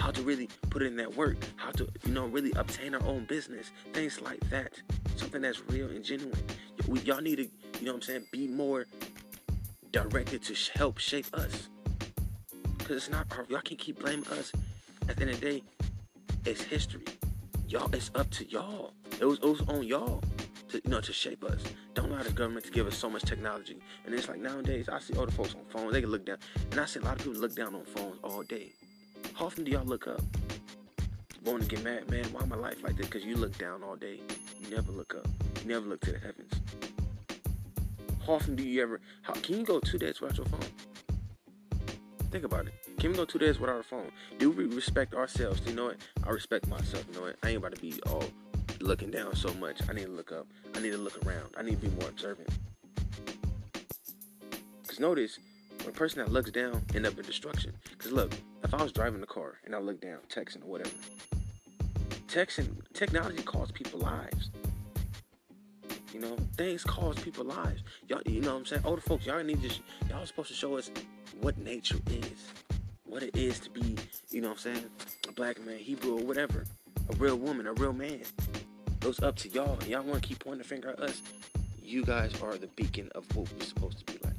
how 0.00 0.10
to 0.10 0.22
really 0.22 0.48
put 0.70 0.82
in 0.82 0.96
that 0.96 1.14
work, 1.14 1.36
how 1.56 1.70
to, 1.72 1.86
you 2.06 2.12
know, 2.12 2.24
really 2.26 2.52
obtain 2.56 2.94
our 2.94 3.02
own 3.06 3.26
business, 3.26 3.70
things 3.92 4.18
like 4.22 4.40
that. 4.48 4.72
Something 5.16 5.42
that's 5.42 5.60
real 5.68 5.88
and 5.88 6.02
genuine. 6.02 6.42
We, 6.86 7.00
y'all 7.00 7.20
need 7.20 7.36
to, 7.36 7.42
you 7.42 7.50
know 7.82 7.92
what 7.92 7.96
I'm 7.96 8.02
saying, 8.02 8.26
be 8.30 8.46
more 8.46 8.86
directed 9.92 10.42
to 10.44 10.78
help 10.78 10.98
shape 10.98 11.26
us. 11.34 11.68
Because 12.78 12.96
it's 12.96 13.10
not 13.10 13.26
our, 13.36 13.46
y'all 13.48 13.60
can't 13.60 13.80
keep 13.80 14.00
blaming 14.00 14.26
us. 14.28 14.52
At 15.08 15.16
the 15.16 15.22
end 15.22 15.30
of 15.30 15.40
the 15.40 15.46
day, 15.46 15.62
it's 16.44 16.62
history. 16.62 17.04
Y'all, 17.68 17.92
it's 17.94 18.10
up 18.14 18.30
to 18.30 18.48
y'all. 18.48 18.92
It 19.20 19.24
was, 19.24 19.38
it 19.38 19.46
was 19.46 19.60
on 19.62 19.84
y'all 19.84 20.22
to, 20.68 20.80
you 20.84 20.90
know, 20.90 21.00
to 21.00 21.12
shape 21.12 21.44
us. 21.44 21.62
Don't 21.94 22.10
allow 22.10 22.22
the 22.22 22.32
government 22.32 22.64
to 22.66 22.72
give 22.72 22.86
us 22.86 22.96
so 22.96 23.10
much 23.10 23.22
technology. 23.22 23.78
And 24.04 24.14
it's 24.14 24.28
like 24.28 24.40
nowadays, 24.40 24.88
I 24.88 25.00
see 25.00 25.14
older 25.16 25.32
folks 25.32 25.54
on 25.54 25.62
phones, 25.68 25.92
they 25.92 26.00
can 26.00 26.10
look 26.10 26.24
down. 26.24 26.38
And 26.70 26.80
I 26.80 26.86
see 26.86 27.00
a 27.00 27.02
lot 27.02 27.18
of 27.18 27.24
people 27.24 27.40
look 27.40 27.54
down 27.54 27.74
on 27.74 27.84
phones 27.84 28.18
all 28.22 28.42
day. 28.42 28.72
How 29.34 29.46
often 29.46 29.64
do 29.64 29.70
y'all 29.70 29.84
look 29.84 30.06
up? 30.06 30.22
Want 31.44 31.62
to 31.62 31.68
get 31.68 31.82
mad, 31.82 32.10
man? 32.10 32.24
Why 32.32 32.44
my 32.44 32.56
life 32.56 32.82
like 32.82 32.96
this? 32.96 33.06
Because 33.06 33.24
you 33.24 33.36
look 33.36 33.56
down 33.56 33.82
all 33.82 33.96
day. 33.96 34.20
You 34.60 34.70
never 34.70 34.92
look 34.92 35.14
up. 35.14 35.26
You 35.62 35.68
never 35.68 35.86
look 35.86 36.00
to 36.02 36.12
the 36.12 36.18
heavens. 36.18 36.59
How 38.26 38.34
often 38.34 38.54
do 38.54 38.62
you 38.62 38.82
ever? 38.82 39.00
How 39.22 39.32
can 39.32 39.58
you 39.58 39.64
go 39.64 39.80
two 39.80 39.98
days 39.98 40.20
without 40.20 40.36
your 40.36 40.46
phone? 40.46 40.60
Think 42.30 42.44
about 42.44 42.66
it. 42.66 42.74
Can 42.98 43.10
we 43.10 43.16
go 43.16 43.24
two 43.24 43.38
days 43.38 43.58
without 43.58 43.80
a 43.80 43.82
phone? 43.82 44.12
Do 44.38 44.50
we 44.50 44.66
respect 44.66 45.14
ourselves? 45.14 45.62
You 45.66 45.72
know 45.72 45.86
what? 45.86 45.96
I 46.24 46.30
respect 46.30 46.68
myself. 46.68 47.04
You 47.10 47.16
know 47.18 47.26
what? 47.26 47.36
I 47.42 47.48
ain't 47.48 47.58
about 47.58 47.74
to 47.74 47.80
be 47.80 48.00
all 48.06 48.24
looking 48.80 49.10
down 49.10 49.34
so 49.34 49.52
much. 49.54 49.80
I 49.88 49.94
need 49.94 50.04
to 50.04 50.12
look 50.12 50.32
up. 50.32 50.46
I 50.74 50.80
need 50.80 50.92
to 50.92 50.98
look 50.98 51.24
around. 51.26 51.54
I 51.56 51.62
need 51.62 51.80
to 51.80 51.88
be 51.88 51.96
more 52.00 52.08
observant. 52.08 52.48
Cause 54.86 55.00
notice 55.00 55.38
when 55.78 55.88
a 55.88 55.92
person 55.92 56.18
that 56.18 56.30
looks 56.30 56.50
down 56.50 56.82
end 56.94 57.06
up 57.06 57.18
in 57.18 57.24
destruction. 57.24 57.72
Because 57.90 58.12
look, 58.12 58.32
if 58.62 58.74
I 58.74 58.82
was 58.82 58.92
driving 58.92 59.20
the 59.20 59.26
car 59.26 59.58
and 59.64 59.74
I 59.74 59.78
look 59.78 60.00
down, 60.00 60.18
texting 60.28 60.62
or 60.62 60.68
whatever, 60.68 60.90
texting, 62.28 62.68
technology 62.92 63.42
costs 63.42 63.72
people 63.72 64.00
lives. 64.00 64.50
You 66.12 66.20
know, 66.20 66.36
things 66.56 66.84
cost 66.84 67.22
people 67.22 67.44
lives. 67.44 67.82
Y'all, 68.08 68.20
you 68.26 68.40
know 68.40 68.52
what 68.52 68.60
I'm 68.60 68.66
saying? 68.66 68.82
Older 68.84 69.00
folks, 69.00 69.26
y'all 69.26 69.42
need 69.42 69.62
to, 69.62 69.68
y'all 70.08 70.26
supposed 70.26 70.48
to 70.48 70.54
show 70.54 70.76
us 70.76 70.90
what 71.40 71.56
nature 71.58 72.00
is, 72.10 72.52
what 73.04 73.22
it 73.22 73.36
is 73.36 73.60
to 73.60 73.70
be, 73.70 73.96
you 74.30 74.40
know 74.40 74.48
what 74.48 74.64
I'm 74.66 74.74
saying, 74.74 74.84
a 75.28 75.32
black 75.32 75.60
man, 75.64 75.78
Hebrew 75.78 76.18
or 76.18 76.24
whatever, 76.24 76.64
a 77.08 77.16
real 77.16 77.36
woman, 77.36 77.66
a 77.66 77.72
real 77.74 77.92
man. 77.92 78.22
Those 79.00 79.22
up 79.22 79.36
to 79.36 79.48
y'all. 79.48 79.78
And 79.80 79.86
y'all 79.88 80.02
want 80.02 80.22
to 80.22 80.28
keep 80.28 80.40
pointing 80.40 80.58
the 80.58 80.68
finger 80.68 80.90
at 80.90 81.00
us. 81.00 81.22
You 81.82 82.04
guys 82.04 82.32
are 82.42 82.56
the 82.56 82.68
beacon 82.68 83.10
of 83.14 83.24
what 83.34 83.48
we're 83.52 83.64
supposed 83.64 83.98
to 83.98 84.12
be 84.12 84.18
like 84.24 84.30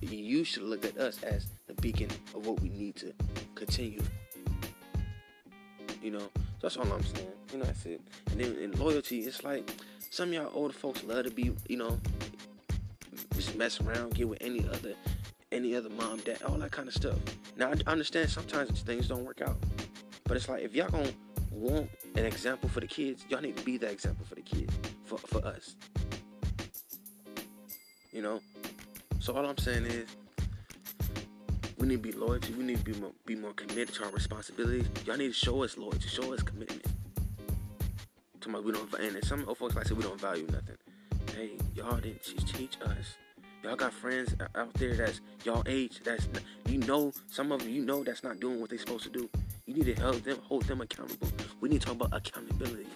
you 0.00 0.44
should 0.44 0.62
look 0.62 0.84
at 0.84 0.96
us 0.98 1.22
as 1.22 1.46
the 1.66 1.74
beacon 1.74 2.08
of 2.34 2.46
what 2.46 2.60
we 2.60 2.68
need 2.70 2.96
to 2.96 3.12
continue. 3.54 4.02
You 6.02 6.12
know, 6.12 6.30
that's 6.60 6.76
all 6.76 6.90
I'm 6.90 7.04
saying. 7.04 7.28
You 7.52 7.58
know, 7.58 7.64
that's 7.64 7.84
it. 7.86 8.00
And 8.30 8.40
then 8.40 8.56
in 8.56 8.72
loyalty, 8.72 9.20
it's 9.20 9.44
like 9.44 9.70
some 10.10 10.32
y'all 10.32 10.50
older 10.52 10.74
folks 10.74 11.04
love 11.04 11.24
to 11.24 11.30
be, 11.30 11.52
you 11.68 11.76
know, 11.76 11.98
just 13.34 13.56
mess 13.56 13.80
around, 13.80 14.14
get 14.14 14.28
with 14.28 14.38
any 14.40 14.68
other, 14.68 14.94
any 15.52 15.74
other 15.74 15.88
mom, 15.88 16.18
dad, 16.18 16.42
all 16.42 16.58
that 16.58 16.72
kind 16.72 16.88
of 16.88 16.94
stuff. 16.94 17.16
Now 17.56 17.70
I 17.70 17.90
understand 17.90 18.28
sometimes 18.28 18.82
things 18.82 19.08
don't 19.08 19.24
work 19.24 19.40
out, 19.40 19.56
but 20.24 20.36
it's 20.36 20.48
like 20.48 20.62
if 20.62 20.74
y'all 20.74 20.90
gonna 20.90 21.12
want 21.52 21.88
an 22.16 22.24
example 22.24 22.68
for 22.68 22.80
the 22.80 22.88
kids, 22.88 23.24
y'all 23.28 23.40
need 23.40 23.56
to 23.56 23.64
be 23.64 23.78
that 23.78 23.92
example 23.92 24.26
for 24.26 24.34
the 24.34 24.42
kids, 24.42 24.74
for 25.04 25.18
for 25.18 25.44
us. 25.46 25.76
You 28.12 28.22
know, 28.22 28.40
so 29.20 29.34
all 29.34 29.46
I'm 29.46 29.58
saying 29.58 29.86
is, 29.86 30.08
we 31.78 31.86
need 31.86 32.02
to 32.02 32.12
be 32.12 32.12
loyal. 32.12 32.40
to. 32.40 32.52
We 32.52 32.64
need 32.64 32.78
to 32.78 32.92
be 32.92 33.00
more, 33.00 33.12
be 33.24 33.36
more 33.36 33.52
committed 33.52 33.94
to 33.94 34.04
our 34.04 34.10
responsibilities. 34.10 34.86
Y'all 35.06 35.16
need 35.16 35.28
to 35.28 35.32
show 35.32 35.62
us 35.62 35.78
loyalty, 35.78 36.08
show 36.08 36.34
us 36.34 36.42
commitment. 36.42 36.84
To 38.40 38.48
my, 38.48 38.58
we 38.58 38.72
don't, 38.72 38.92
and 38.94 39.24
some 39.24 39.44
old 39.46 39.58
folks 39.58 39.74
like 39.74 39.86
say 39.86 39.94
we 39.94 40.02
don't 40.02 40.20
value 40.20 40.46
nothing. 40.50 40.76
hey, 41.36 41.50
y'all 41.74 41.96
didn't 41.96 42.22
teach 42.22 42.78
us. 42.82 43.16
Y'all 43.62 43.76
got 43.76 43.92
friends 43.92 44.34
out 44.54 44.72
there 44.74 44.94
that's 44.94 45.20
y'all 45.44 45.62
age. 45.66 46.00
That's 46.02 46.26
you 46.66 46.78
know 46.78 47.12
some 47.26 47.52
of 47.52 47.68
you 47.68 47.82
know 47.82 48.02
that's 48.02 48.24
not 48.24 48.40
doing 48.40 48.60
what 48.60 48.70
they're 48.70 48.78
supposed 48.78 49.04
to 49.04 49.10
do. 49.10 49.28
You 49.66 49.74
need 49.74 49.94
to 49.94 49.94
help 49.94 50.22
them, 50.22 50.38
hold 50.42 50.62
them 50.62 50.80
accountable. 50.80 51.28
We 51.60 51.68
need 51.68 51.82
to 51.82 51.86
talk 51.86 51.96
about 51.96 52.16
accountability 52.16 52.86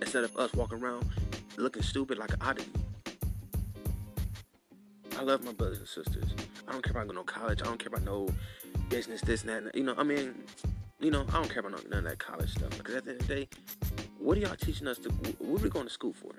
instead 0.00 0.22
of 0.22 0.36
us 0.36 0.52
walking 0.52 0.80
around 0.80 1.08
looking 1.56 1.82
stupid 1.82 2.18
like 2.18 2.32
an 2.32 2.38
oddity. 2.40 2.70
I 5.16 5.22
love 5.22 5.44
my 5.44 5.52
brothers 5.52 5.78
and 5.78 5.88
sisters. 5.88 6.34
I 6.66 6.72
don't 6.72 6.82
care 6.82 6.90
about 6.90 7.06
going 7.08 7.24
to 7.24 7.32
college. 7.32 7.62
I 7.62 7.66
don't 7.66 7.78
care 7.78 7.88
about 7.88 8.02
no 8.02 8.28
business, 8.88 9.20
this 9.20 9.44
and 9.44 9.66
that. 9.66 9.74
You 9.74 9.84
know, 9.84 9.94
I 9.96 10.02
mean, 10.02 10.34
you 11.00 11.10
know, 11.10 11.24
I 11.28 11.32
don't 11.34 11.48
care 11.48 11.60
about 11.60 11.88
none 11.88 11.98
of 11.98 12.04
that 12.04 12.18
college 12.18 12.50
stuff. 12.50 12.76
Because 12.76 12.96
at 12.96 13.04
the 13.04 13.12
end 13.12 13.20
of 13.20 13.28
the 13.28 13.34
day, 13.34 13.48
what 14.24 14.38
are 14.38 14.40
y'all 14.40 14.56
teaching 14.56 14.88
us 14.88 14.96
to? 14.96 15.10
What 15.10 15.60
are 15.60 15.64
we 15.64 15.68
going 15.68 15.84
to 15.84 15.92
school 15.92 16.14
for? 16.14 16.32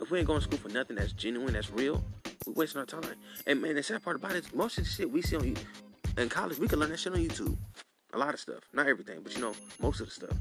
If 0.00 0.10
we 0.10 0.18
ain't 0.18 0.26
going 0.26 0.40
to 0.40 0.44
school 0.44 0.58
for 0.58 0.68
nothing 0.68 0.96
that's 0.96 1.12
genuine, 1.12 1.52
that's 1.52 1.70
real, 1.70 2.02
we're 2.44 2.54
wasting 2.54 2.80
our 2.80 2.86
time. 2.86 3.14
And 3.46 3.62
man, 3.62 3.76
the 3.76 3.84
sad 3.84 4.02
part 4.02 4.16
about 4.16 4.32
it, 4.32 4.46
is 4.46 4.52
most 4.52 4.78
of 4.78 4.84
the 4.84 4.90
shit 4.90 5.10
we 5.10 5.22
see 5.22 5.36
on 5.36 5.56
in 6.16 6.28
college, 6.28 6.58
we 6.58 6.66
can 6.66 6.80
learn 6.80 6.90
that 6.90 6.98
shit 6.98 7.12
on 7.12 7.20
YouTube. 7.20 7.56
A 8.14 8.18
lot 8.18 8.34
of 8.34 8.40
stuff, 8.40 8.64
not 8.72 8.88
everything, 8.88 9.20
but 9.22 9.32
you 9.32 9.40
know, 9.40 9.54
most 9.80 10.00
of 10.00 10.06
the 10.06 10.12
stuff. 10.12 10.36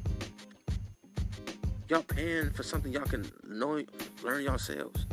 Y'all 1.90 2.02
paying 2.02 2.50
for 2.50 2.64
something 2.64 2.92
y'all 2.92 3.06
can 3.06 3.30
know, 3.48 3.84
learn 4.24 4.44
yourselves. 4.44 5.06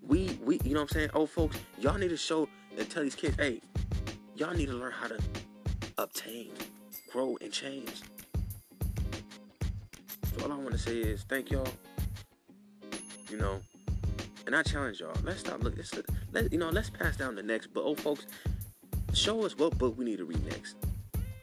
We, 0.00 0.38
we, 0.42 0.58
you 0.64 0.72
know 0.72 0.80
what 0.80 0.92
I'm 0.92 0.94
saying? 0.94 1.10
Old 1.12 1.28
folks, 1.28 1.58
y'all 1.78 1.98
need 1.98 2.08
to 2.08 2.16
show 2.16 2.48
and 2.78 2.88
tell 2.88 3.02
these 3.02 3.14
kids, 3.14 3.36
hey, 3.36 3.60
y'all 4.34 4.54
need 4.54 4.66
to 4.66 4.74
learn 4.74 4.92
how 4.92 5.08
to 5.08 5.18
obtain, 5.98 6.52
grow, 7.12 7.36
and 7.42 7.52
change. 7.52 8.00
All 10.52 10.58
I 10.58 10.62
want 10.64 10.72
to 10.72 10.78
say 10.78 10.98
is 10.98 11.22
thank 11.22 11.50
y'all. 11.50 11.66
You 13.30 13.38
know, 13.38 13.58
and 14.44 14.54
I 14.54 14.62
challenge 14.62 15.00
y'all. 15.00 15.16
Let's 15.24 15.40
stop 15.40 15.62
looking. 15.62 15.78
Let's, 15.78 15.94
let 16.30 16.52
you 16.52 16.58
know. 16.58 16.68
Let's 16.68 16.90
pass 16.90 17.16
down 17.16 17.36
the 17.36 17.42
next. 17.42 17.68
But 17.68 17.84
oh, 17.84 17.94
folks, 17.94 18.26
show 19.14 19.46
us 19.46 19.56
what 19.56 19.78
book 19.78 19.96
we 19.96 20.04
need 20.04 20.18
to 20.18 20.26
read 20.26 20.44
next. 20.44 20.76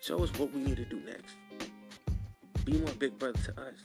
Show 0.02 0.24
us 0.24 0.30
what 0.38 0.54
we 0.54 0.62
need 0.62 0.76
to 0.76 0.86
do 0.86 1.02
next. 1.08 1.34
Be 2.66 2.74
more 2.74 2.92
big 3.00 3.18
brother 3.18 3.40
to 3.46 3.60
us. 3.60 3.78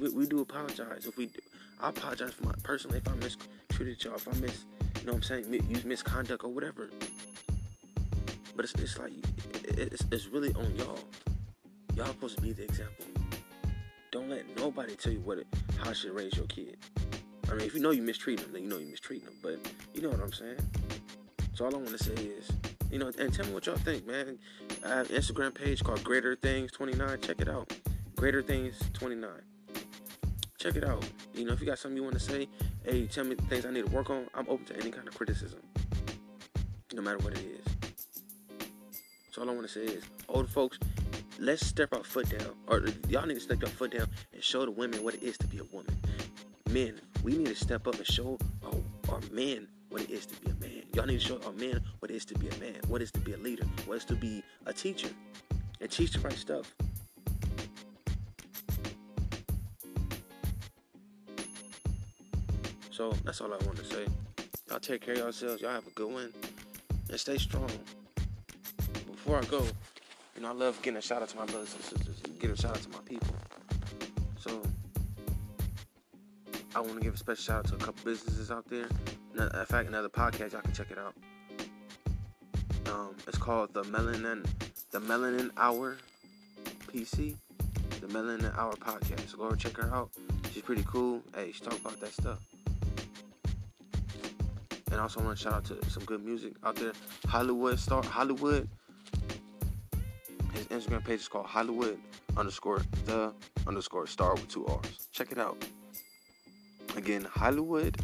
We, 0.00 0.10
we 0.10 0.26
do 0.26 0.40
apologize 0.40 1.06
if 1.06 1.16
we 1.16 1.26
do. 1.26 1.40
I 1.80 1.88
apologize 1.88 2.32
for 2.34 2.46
my 2.46 2.54
personally 2.62 2.98
if 2.98 3.08
I 3.08 3.14
mistreated 3.16 4.04
y'all. 4.04 4.14
If 4.14 4.28
I 4.28 4.38
miss, 4.38 4.66
you 5.00 5.06
know 5.06 5.14
what 5.14 5.16
I'm 5.16 5.22
saying, 5.24 5.52
use 5.68 5.84
misconduct 5.84 6.44
or 6.44 6.50
whatever. 6.50 6.90
But 8.54 8.66
it's, 8.66 8.74
it's 8.74 9.00
like 9.00 9.14
it's, 9.64 10.04
it's 10.12 10.28
really 10.28 10.54
on 10.54 10.76
y'all. 10.76 11.00
Y'all 11.96 12.06
supposed 12.06 12.36
to 12.36 12.42
be 12.42 12.52
the 12.52 12.62
example. 12.62 13.04
Don't 14.28 14.36
let 14.36 14.56
nobody 14.58 14.94
tell 14.94 15.12
you 15.12 15.20
what 15.20 15.38
it, 15.38 15.46
how 15.78 15.92
should 15.94 16.12
raise 16.12 16.36
your 16.36 16.44
kid. 16.46 16.76
I 17.50 17.54
mean, 17.54 17.66
if 17.66 17.74
you 17.74 17.80
know 17.80 17.92
you 17.92 18.02
mistreat 18.02 18.38
them, 18.40 18.52
then 18.52 18.62
you 18.62 18.68
know 18.68 18.76
you 18.76 18.86
mistreat 18.86 19.24
them. 19.24 19.32
But 19.42 19.58
you 19.94 20.02
know 20.02 20.10
what 20.10 20.20
I'm 20.20 20.34
saying. 20.34 20.58
So 21.54 21.64
all 21.64 21.74
I 21.74 21.78
want 21.78 21.96
to 21.96 22.04
say 22.04 22.12
is, 22.12 22.50
you 22.90 22.98
know, 22.98 23.10
and 23.18 23.32
tell 23.32 23.46
me 23.46 23.54
what 23.54 23.64
y'all 23.64 23.76
think, 23.76 24.06
man. 24.06 24.38
I 24.84 24.88
have 24.88 25.10
an 25.10 25.16
Instagram 25.16 25.54
page 25.54 25.82
called 25.82 26.04
Greater 26.04 26.36
Things 26.36 26.70
29. 26.72 27.20
Check 27.22 27.40
it 27.40 27.48
out. 27.48 27.72
Greater 28.16 28.42
Things 28.42 28.78
29. 28.92 29.30
Check 30.58 30.76
it 30.76 30.84
out. 30.84 31.08
You 31.32 31.46
know, 31.46 31.54
if 31.54 31.60
you 31.60 31.66
got 31.66 31.78
something 31.78 31.96
you 31.96 32.02
want 32.02 32.14
to 32.14 32.20
say, 32.20 32.48
hey, 32.84 33.06
tell 33.06 33.24
me 33.24 33.34
things 33.34 33.64
I 33.64 33.70
need 33.70 33.86
to 33.86 33.92
work 33.92 34.10
on. 34.10 34.26
I'm 34.34 34.46
open 34.50 34.66
to 34.66 34.76
any 34.76 34.90
kind 34.90 35.08
of 35.08 35.14
criticism, 35.16 35.60
no 36.92 37.00
matter 37.00 37.18
what 37.18 37.32
it 37.32 37.44
is. 37.46 38.68
So 39.30 39.40
all 39.40 39.48
I 39.48 39.54
want 39.54 39.66
to 39.66 39.72
say 39.72 39.90
is, 39.90 40.04
old 40.28 40.50
folks, 40.50 40.78
let's 41.38 41.64
step 41.64 41.94
our 41.94 42.02
foot 42.02 42.28
down, 42.28 42.50
or 42.66 42.82
y'all 43.08 43.26
need 43.26 43.34
to 43.34 43.40
step 43.40 43.60
your 43.60 43.70
foot 43.70 43.92
down 43.92 44.08
and 44.32 44.42
show 44.42 44.64
the 44.64 44.70
women 44.70 45.02
what 45.02 45.14
it 45.14 45.22
is 45.22 45.38
to 45.38 45.46
be 45.46 45.58
a 45.58 45.64
woman. 45.64 45.96
Men, 46.70 47.00
we 47.22 47.36
need 47.36 47.46
to 47.46 47.54
step 47.54 47.86
up 47.86 47.94
and 47.94 48.06
show 48.06 48.38
our, 48.64 48.74
our 49.14 49.20
men 49.32 49.68
what 49.88 50.02
it 50.02 50.10
is 50.10 50.26
to 50.26 50.36
be 50.40 50.50
a 50.50 50.54
man. 50.54 50.82
Y'all 50.94 51.06
need 51.06 51.20
to 51.20 51.26
show 51.26 51.40
our 51.46 51.52
men 51.52 51.80
what 52.00 52.10
it 52.10 52.14
is 52.14 52.24
to 52.26 52.38
be 52.38 52.48
a 52.48 52.56
man, 52.58 52.76
what 52.88 53.00
it 53.00 53.04
is 53.04 53.12
to 53.12 53.20
be 53.20 53.32
a 53.32 53.38
leader, 53.38 53.64
what 53.86 53.94
it 53.94 53.96
is 53.98 54.04
to 54.04 54.14
be 54.14 54.42
a 54.66 54.72
teacher, 54.72 55.08
and 55.80 55.90
teach 55.90 56.12
the 56.12 56.20
right 56.20 56.32
stuff. 56.34 56.74
So 62.90 63.12
that's 63.24 63.40
all 63.40 63.54
I 63.54 63.64
want 63.64 63.76
to 63.76 63.84
say. 63.84 64.06
Y'all 64.68 64.80
take 64.80 65.02
care 65.02 65.14
of 65.14 65.20
yourselves. 65.20 65.62
Y'all 65.62 65.70
have 65.70 65.86
a 65.86 65.90
good 65.90 66.12
one. 66.12 66.32
And 67.08 67.18
stay 67.18 67.38
strong. 67.38 67.70
Before 69.06 69.38
I 69.38 69.44
go, 69.44 69.64
you 70.38 70.44
know, 70.44 70.50
I 70.50 70.54
love 70.54 70.80
getting 70.82 70.98
a 70.98 71.02
shout 71.02 71.20
out 71.20 71.28
to 71.30 71.36
my 71.36 71.46
brothers 71.46 71.74
and 71.74 71.82
sisters. 71.82 72.22
Give 72.38 72.52
a 72.52 72.56
shout 72.56 72.76
out 72.76 72.82
to 72.82 72.88
my 72.90 73.00
people. 73.04 73.34
So 74.38 74.62
I 76.76 76.80
want 76.80 76.94
to 76.94 77.00
give 77.00 77.14
a 77.14 77.16
special 77.16 77.42
shout 77.42 77.56
out 77.56 77.66
to 77.70 77.74
a 77.74 77.78
couple 77.78 78.04
businesses 78.04 78.52
out 78.52 78.64
there. 78.68 78.86
In 79.34 79.66
fact, 79.66 79.88
another 79.88 80.08
podcast, 80.08 80.52
y'all 80.52 80.60
can 80.60 80.72
check 80.72 80.92
it 80.92 80.98
out. 80.98 81.14
Um, 82.86 83.16
it's 83.26 83.36
called 83.36 83.74
the 83.74 83.82
Melanin, 83.82 84.46
the 84.92 85.00
Melanin 85.00 85.50
Hour 85.56 85.98
PC, 86.86 87.34
the 88.00 88.06
Melanin 88.06 88.56
Hour 88.56 88.74
podcast. 88.74 89.30
So 89.30 89.38
go 89.38 89.52
check 89.56 89.76
her 89.78 89.92
out. 89.92 90.10
She's 90.52 90.62
pretty 90.62 90.84
cool. 90.86 91.20
Hey, 91.34 91.50
she 91.50 91.64
talk 91.64 91.80
about 91.80 91.98
that 91.98 92.12
stuff. 92.12 92.38
And 94.92 95.00
I 95.00 95.02
also, 95.02 95.20
want 95.20 95.36
to 95.36 95.42
shout 95.42 95.52
out 95.52 95.64
to 95.64 95.90
some 95.90 96.04
good 96.04 96.24
music 96.24 96.52
out 96.62 96.76
there. 96.76 96.92
Hollywood 97.26 97.80
Star, 97.80 98.04
Hollywood. 98.04 98.68
His 100.58 100.66
Instagram 100.66 101.04
page 101.04 101.20
is 101.20 101.28
called 101.28 101.46
Hollywood 101.46 102.00
underscore 102.36 102.82
the 103.04 103.32
underscore 103.68 104.08
star 104.08 104.34
with 104.34 104.48
two 104.48 104.66
R's. 104.66 105.08
Check 105.12 105.30
it 105.30 105.38
out. 105.38 105.56
Again, 106.96 107.24
Hollywood 107.30 107.96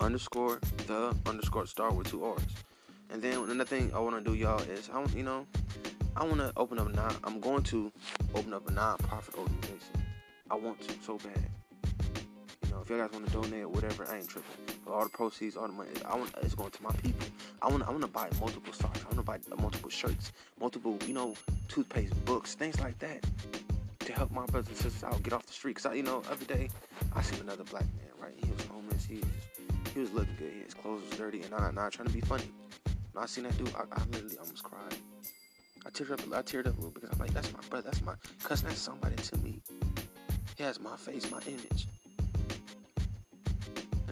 underscore 0.00 0.60
the 0.86 1.16
underscore 1.24 1.64
star 1.64 1.90
with 1.90 2.10
two 2.10 2.22
R's. 2.22 2.42
And 3.08 3.22
then 3.22 3.38
another 3.38 3.64
thing 3.64 3.90
I 3.94 4.00
want 4.00 4.22
to 4.22 4.30
do, 4.30 4.36
y'all, 4.36 4.60
is 4.60 4.90
I 4.92 4.98
want 4.98 5.16
you 5.16 5.22
know 5.22 5.46
I 6.14 6.24
want 6.24 6.38
to 6.40 6.52
open 6.58 6.78
up 6.78 6.94
non. 6.94 7.16
I'm 7.24 7.40
going 7.40 7.62
to 7.64 7.90
open 8.34 8.52
up 8.52 8.68
a 8.68 8.72
non-profit 8.72 9.34
organization. 9.38 10.04
I 10.50 10.54
want 10.56 10.78
to 10.82 10.94
so 11.02 11.16
bad. 11.16 11.48
Know, 12.76 12.82
if 12.82 12.90
y'all 12.90 12.98
guys 12.98 13.10
want 13.10 13.26
to 13.26 13.32
donate 13.32 13.70
whatever, 13.70 14.06
I 14.06 14.18
ain't 14.18 14.28
tripping. 14.28 14.76
But 14.84 14.92
all 14.92 15.04
the 15.04 15.08
proceeds, 15.08 15.56
all 15.56 15.66
the 15.66 15.72
money, 15.72 15.90
I 16.04 16.14
want 16.14 16.34
it's 16.42 16.54
going 16.54 16.70
to 16.70 16.82
my 16.82 16.92
people. 17.02 17.26
I 17.62 17.68
want 17.68 17.82
I 17.82 17.90
want 17.90 18.02
to 18.02 18.08
buy 18.08 18.28
multiple 18.38 18.72
socks. 18.74 19.00
I 19.00 19.04
want 19.04 19.16
to 19.16 19.22
buy 19.22 19.38
multiple 19.58 19.88
shirts, 19.88 20.32
multiple 20.60 20.98
you 21.06 21.14
know 21.14 21.34
toothpaste, 21.68 22.12
books, 22.26 22.54
things 22.54 22.78
like 22.80 22.98
that 22.98 23.24
to 24.00 24.12
help 24.12 24.30
my 24.30 24.44
brothers 24.46 24.68
and 24.68 24.76
sisters 24.76 25.04
out 25.04 25.22
get 25.22 25.32
off 25.32 25.46
the 25.46 25.54
street. 25.54 25.76
Cause 25.76 25.86
I, 25.86 25.94
you 25.94 26.02
know, 26.02 26.22
every 26.30 26.46
day 26.46 26.68
I 27.14 27.22
see 27.22 27.40
another 27.40 27.64
black 27.64 27.86
man 27.96 28.06
right? 28.18 28.34
He 28.36 28.50
was 28.50 28.64
homeless. 28.66 29.04
He 29.04 29.16
was, 29.16 29.24
he 29.94 30.00
was 30.00 30.12
looking 30.12 30.36
good. 30.38 30.52
His 30.64 30.74
clothes 30.74 31.02
was 31.08 31.18
dirty, 31.18 31.42
and 31.42 31.54
I'm 31.54 31.62
not, 31.62 31.74
not 31.74 31.92
trying 31.92 32.08
to 32.08 32.14
be 32.14 32.20
funny. 32.20 32.50
When 33.12 33.22
I 33.22 33.26
seen 33.26 33.44
that 33.44 33.56
dude, 33.56 33.72
I, 33.74 33.84
I 33.90 34.04
literally 34.12 34.36
almost 34.38 34.62
cried. 34.62 34.94
I 35.86 35.90
teared 35.90 36.10
up. 36.12 36.20
I 36.20 36.42
teared 36.42 36.66
up 36.66 36.74
a 36.74 36.76
little 36.76 36.90
because 36.90 37.10
I'm 37.10 37.18
like, 37.18 37.32
that's 37.32 37.52
my 37.52 37.60
brother. 37.70 37.88
That's 37.90 38.02
my 38.02 38.14
cousin. 38.42 38.68
That's 38.68 38.80
somebody 38.80 39.16
to 39.16 39.38
me. 39.38 39.60
He 40.56 40.62
has 40.62 40.80
my 40.80 40.96
face, 40.96 41.30
my 41.30 41.40
image. 41.46 41.86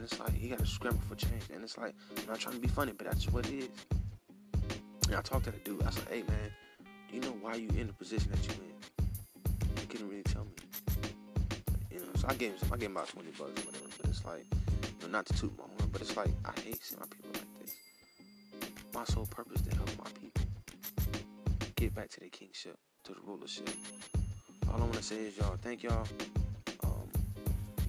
And 0.05 0.13
it's 0.13 0.21
like 0.21 0.35
he 0.35 0.49
got 0.49 0.59
to 0.59 0.67
scramble 0.67 1.01
for 1.09 1.15
change. 1.15 1.45
And 1.55 1.65
it's 1.65 1.79
like 1.79 1.95
I'm 2.19 2.27
not 2.27 2.39
trying 2.39 2.57
to 2.57 2.61
be 2.61 2.69
funny, 2.69 2.93
but 2.93 3.07
that's 3.07 3.27
what 3.33 3.47
it 3.47 3.55
is. 3.55 3.69
And 5.07 5.17
I 5.17 5.23
talked 5.23 5.47
to 5.47 5.51
the 5.51 5.57
dude. 5.59 5.83
I 5.83 5.89
said, 5.89 6.05
hey 6.11 6.23
man, 6.29 6.53
do 7.09 7.17
you 7.17 7.23
know 7.23 7.35
why 7.41 7.55
you 7.55 7.69
in 7.71 7.87
the 7.87 7.95
position 7.95 8.31
that 8.31 8.47
you 8.47 8.53
in? 8.53 9.81
He 9.81 9.87
couldn't 9.87 10.11
really 10.11 10.23
tell 10.25 10.45
me. 10.45 10.51
You 11.91 12.01
know, 12.01 12.13
so 12.17 12.27
I 12.29 12.35
gave 12.35 12.51
him. 12.51 12.59
I 12.71 12.77
gave 12.77 12.91
him 12.91 12.97
about 12.99 13.09
twenty 13.09 13.31
bucks 13.31 13.63
or 13.63 13.65
whatever. 13.65 13.87
But 13.99 14.11
it's 14.11 14.23
like, 14.27 14.45
you 15.01 15.07
know, 15.07 15.09
not 15.11 15.25
to 15.25 15.33
toot 15.39 15.57
my 15.57 15.65
horn, 15.65 15.89
but 15.91 16.03
it's 16.03 16.15
like 16.19 16.29
I 16.45 16.61
hate 16.61 16.85
seeing 16.85 17.01
my 17.01 17.07
people 17.07 17.31
like 17.33 17.65
this. 17.65 17.75
My 18.93 19.05
sole 19.05 19.25
purpose 19.25 19.63
to 19.63 19.75
help 19.75 19.89
my 19.97 20.11
people 20.21 20.43
get 21.77 21.95
back 21.95 22.11
to 22.11 22.21
the 22.21 22.29
kingship, 22.29 22.77
to 23.05 23.13
the 23.13 23.21
rulership. 23.25 23.71
All 24.71 24.77
I 24.77 24.81
want 24.81 24.97
to 24.97 25.03
say 25.03 25.17
is 25.17 25.39
y'all, 25.39 25.57
thank 25.63 25.83
y'all. 25.83 26.07
Um, 26.85 27.09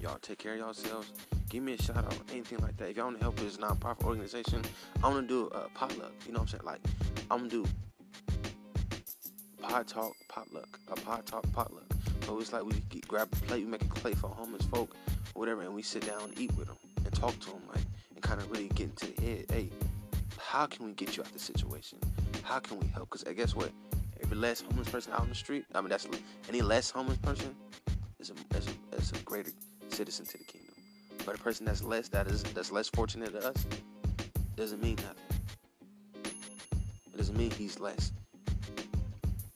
y'all 0.00 0.16
take 0.22 0.38
care 0.38 0.54
of 0.54 0.58
yourselves. 0.60 1.12
Give 1.48 1.62
me 1.62 1.74
a 1.74 1.82
shout 1.82 1.98
out, 1.98 2.14
anything 2.32 2.58
like 2.58 2.76
that. 2.78 2.90
If 2.90 2.96
y'all 2.96 3.06
want 3.06 3.18
to 3.18 3.22
help 3.22 3.36
this 3.36 3.56
nonprofit 3.56 4.04
organization, 4.04 4.62
I 5.02 5.08
want 5.08 5.28
to 5.28 5.34
do 5.34 5.46
a 5.54 5.68
potluck. 5.70 6.12
You 6.26 6.32
know 6.32 6.40
what 6.40 6.52
I'm 6.52 6.60
saying? 6.60 6.64
Like, 6.64 6.80
I'm 7.30 7.38
gonna 7.38 7.50
do 7.50 7.66
pod 9.62 9.86
talk 9.86 10.12
potluck, 10.28 10.78
a 10.88 10.96
pod 10.96 11.24
talk 11.26 11.50
potluck. 11.52 11.84
So 12.22 12.38
it's 12.40 12.52
like 12.52 12.64
we 12.64 12.72
get, 12.88 13.06
grab 13.06 13.28
a 13.32 13.36
plate, 13.46 13.64
we 13.64 13.70
make 13.70 13.82
a 13.82 13.86
plate 13.86 14.18
for 14.18 14.28
homeless 14.28 14.64
folk, 14.66 14.96
whatever, 15.34 15.62
and 15.62 15.74
we 15.74 15.82
sit 15.82 16.06
down 16.06 16.22
and 16.22 16.38
eat 16.38 16.52
with 16.56 16.66
them 16.66 16.76
and 17.04 17.12
talk 17.14 17.38
to 17.40 17.50
them, 17.50 17.62
like, 17.72 17.84
and 18.14 18.22
kind 18.22 18.40
of 18.40 18.50
really 18.50 18.68
get 18.68 18.90
into 18.90 19.12
the 19.12 19.22
head. 19.22 19.44
Hey, 19.50 19.70
how 20.38 20.66
can 20.66 20.84
we 20.86 20.92
get 20.92 21.16
you 21.16 21.22
out 21.22 21.28
of 21.28 21.32
the 21.32 21.38
situation? 21.38 21.98
How 22.42 22.58
can 22.58 22.80
we 22.80 22.88
help? 22.88 23.10
Because 23.10 23.22
guess 23.34 23.54
what? 23.54 23.70
Every 24.22 24.36
less 24.36 24.62
homeless 24.62 24.88
person 24.88 25.12
out 25.12 25.20
on 25.20 25.28
the 25.28 25.34
street, 25.34 25.64
I 25.74 25.80
mean, 25.80 25.90
that's 25.90 26.08
any 26.48 26.62
less 26.62 26.90
homeless 26.90 27.18
person 27.18 27.54
is 28.18 28.30
a, 28.30 28.56
is 28.56 28.66
a, 28.66 28.96
is 28.96 29.12
a 29.12 29.18
greater 29.24 29.52
citizen 29.88 30.26
to 30.26 30.38
the 30.38 30.44
kingdom. 30.44 30.65
But 31.26 31.34
a 31.34 31.38
person 31.38 31.66
that's 31.66 31.82
less 31.82 32.08
that 32.10 32.28
is 32.28 32.44
that's 32.44 32.70
less 32.70 32.88
fortunate 32.88 33.32
than 33.32 33.42
us 33.42 33.66
doesn't 34.56 34.80
mean 34.80 34.94
nothing. 34.94 36.32
It 37.12 37.16
doesn't 37.16 37.36
mean 37.36 37.50
he's 37.50 37.80
less. 37.80 38.12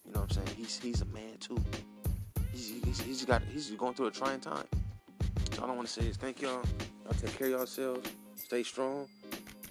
You 0.04 0.12
know 0.12 0.22
what 0.22 0.36
I'm 0.36 0.44
saying? 0.44 0.56
He's 0.56 0.80
he's 0.80 1.00
a 1.00 1.04
man 1.06 1.38
too. 1.38 1.56
He's 2.52 2.72
he's, 2.84 3.00
he's 3.00 3.24
got 3.24 3.42
he's 3.52 3.70
going 3.70 3.94
through 3.94 4.06
a 4.06 4.10
trying 4.10 4.40
time. 4.40 4.66
all 5.62 5.70
I 5.70 5.74
want 5.74 5.86
to 5.86 5.92
say 5.92 6.08
is 6.08 6.16
thank 6.16 6.42
y'all. 6.42 6.60
Y'all 7.04 7.14
take 7.14 7.38
care 7.38 7.46
of 7.46 7.52
yourselves. 7.52 8.10
Stay 8.34 8.64
strong. 8.64 9.06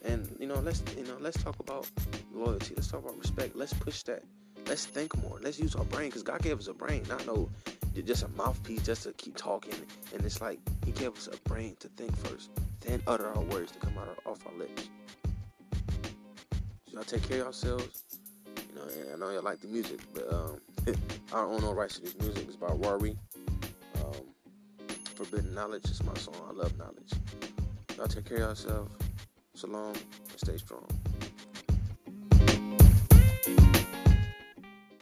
And 0.06 0.34
you 0.40 0.48
know, 0.48 0.56
let's 0.62 0.82
you 0.98 1.04
know, 1.04 1.18
let's 1.20 1.44
talk 1.44 1.60
about 1.60 1.86
loyalty. 2.34 2.76
Let's 2.76 2.88
talk 2.88 3.04
about 3.04 3.20
respect. 3.20 3.58
Let's 3.58 3.74
push 3.74 4.04
that. 4.04 4.24
Let's 4.70 4.86
think 4.86 5.18
more. 5.24 5.40
Let's 5.42 5.60
use 5.60 5.74
our 5.74 5.84
brain 5.86 6.10
because 6.10 6.22
God 6.22 6.44
gave 6.44 6.60
us 6.60 6.68
a 6.68 6.74
brain, 6.76 7.04
not 7.10 7.26
no 7.26 7.50
just 8.06 8.24
a 8.24 8.28
mouthpiece 8.30 8.84
just 8.84 9.02
to 9.04 9.14
keep 9.14 9.36
talking. 9.36 9.74
And 10.14 10.24
it's 10.24 10.42
like 10.42 10.60
He 10.86 10.92
gave 10.92 11.18
us 11.18 11.28
a 11.28 11.50
brain 11.50 11.76
to 11.80 11.88
think 11.90 12.16
first, 12.18 12.52
then 12.82 13.02
utter 13.08 13.28
our 13.28 13.42
words 13.42 13.72
to 13.72 13.80
come 13.80 13.98
out 13.98 14.08
of, 14.08 14.18
off 14.32 14.46
our 14.46 14.54
lips. 14.54 14.90
So 16.86 16.94
y'all 16.94 17.04
take 17.04 17.28
care 17.28 17.40
of 17.40 17.46
yourselves. 17.46 18.04
You 18.46 18.76
know, 18.76 19.14
I 19.14 19.18
know 19.18 19.32
y'all 19.32 19.42
like 19.42 19.60
the 19.60 19.68
music, 19.68 20.02
but 20.14 20.32
um, 20.32 20.62
I 20.88 21.42
don't 21.42 21.56
own 21.56 21.62
no 21.62 21.74
rights 21.74 21.96
to 21.96 22.02
this 22.02 22.16
music. 22.20 22.46
It's 22.48 22.56
by 22.56 22.68
Rory. 22.68 23.18
Um, 23.96 24.22
Forbidden 25.16 25.52
Knowledge 25.56 25.86
is 25.86 26.04
my 26.04 26.14
song. 26.14 26.36
I 26.48 26.54
love 26.54 26.78
knowledge. 26.78 27.12
Y'all 27.98 28.08
take 28.08 28.26
care 28.26 28.38
of 28.38 28.44
yourselves. 28.44 28.94
So 29.56 29.68
long 29.68 29.96
and 29.96 30.40
stay 30.40 30.58
strong. 30.58 30.88